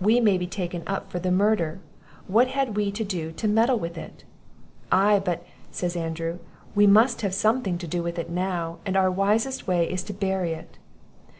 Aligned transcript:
we 0.00 0.18
may 0.18 0.36
be 0.36 0.48
taken 0.48 0.82
up 0.88 1.08
for 1.08 1.20
the 1.20 1.30
murder; 1.30 1.78
what 2.26 2.48
had 2.48 2.74
we 2.76 2.90
to 2.90 3.04
do 3.04 3.30
to 3.30 3.46
meddle 3.46 3.78
with 3.78 3.96
it?' 3.96 4.24
'Ay, 4.90 5.20
but,' 5.24 5.44
says 5.70 5.94
Andrew, 5.94 6.40
'we 6.74 6.84
must 6.88 7.20
have 7.20 7.32
something 7.32 7.78
to 7.78 7.86
do 7.86 8.02
with 8.02 8.18
it 8.18 8.28
now; 8.28 8.78
and 8.84 8.96
our 8.96 9.08
wisest 9.08 9.68
way 9.68 9.88
is 9.88 10.02
to 10.02 10.12
bury 10.12 10.50
it. 10.52 10.78